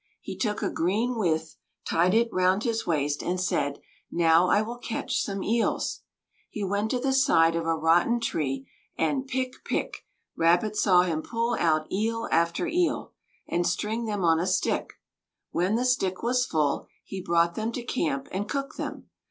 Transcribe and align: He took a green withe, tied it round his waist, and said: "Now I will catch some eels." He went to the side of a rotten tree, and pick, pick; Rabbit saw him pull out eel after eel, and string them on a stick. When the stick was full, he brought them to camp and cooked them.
He 0.19 0.35
took 0.35 0.63
a 0.63 0.71
green 0.71 1.15
withe, 1.15 1.53
tied 1.85 2.15
it 2.15 2.33
round 2.33 2.63
his 2.63 2.87
waist, 2.87 3.21
and 3.21 3.39
said: 3.39 3.77
"Now 4.09 4.47
I 4.49 4.63
will 4.63 4.79
catch 4.79 5.21
some 5.21 5.43
eels." 5.43 6.01
He 6.49 6.63
went 6.63 6.89
to 6.89 6.99
the 6.99 7.13
side 7.13 7.55
of 7.55 7.67
a 7.67 7.75
rotten 7.75 8.19
tree, 8.19 8.67
and 8.97 9.27
pick, 9.27 9.63
pick; 9.63 10.07
Rabbit 10.35 10.75
saw 10.75 11.03
him 11.03 11.21
pull 11.21 11.55
out 11.59 11.85
eel 11.91 12.27
after 12.31 12.65
eel, 12.65 13.11
and 13.47 13.67
string 13.67 14.05
them 14.05 14.23
on 14.25 14.39
a 14.39 14.47
stick. 14.47 14.93
When 15.51 15.75
the 15.75 15.85
stick 15.85 16.23
was 16.23 16.47
full, 16.47 16.87
he 17.03 17.21
brought 17.21 17.53
them 17.53 17.71
to 17.73 17.83
camp 17.83 18.27
and 18.31 18.49
cooked 18.49 18.77
them. 18.77 19.07